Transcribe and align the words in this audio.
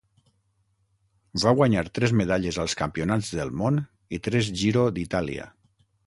Va 1.41 1.51
guanyar 1.59 1.83
tres 1.97 2.13
medalles 2.21 2.57
als 2.63 2.75
Campionats 2.79 3.29
del 3.41 3.51
món 3.59 3.77
i 4.19 4.21
tres 4.29 4.49
Giro 4.63 4.87
d'Itàlia. 4.97 5.47